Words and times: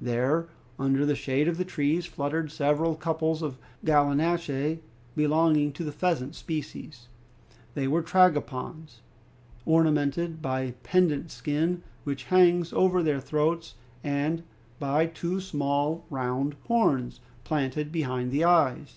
There 0.00 0.48
under 0.78 1.04
the 1.04 1.14
shade 1.14 1.48
of 1.48 1.58
the 1.58 1.66
trees 1.66 2.06
fluttered 2.06 2.50
several 2.50 2.94
couples 2.96 3.42
of 3.42 3.58
gallinaceae 3.84 4.78
belonging 5.14 5.70
to 5.74 5.84
the 5.84 5.92
pheasant 5.92 6.34
species. 6.34 7.08
They 7.74 7.86
were 7.86 8.02
tragopans, 8.02 9.02
ornamented 9.66 10.40
by 10.40 10.60
a 10.62 10.72
pendant 10.72 11.30
skin 11.30 11.82
which 12.04 12.24
hangs 12.32 12.72
over 12.72 13.02
their 13.02 13.20
throats, 13.20 13.74
and 14.02 14.44
by 14.78 15.04
two 15.04 15.42
small, 15.42 16.06
round 16.08 16.56
horns, 16.68 17.20
planted 17.44 17.92
behind 17.92 18.32
the 18.32 18.44
eyes. 18.44 18.96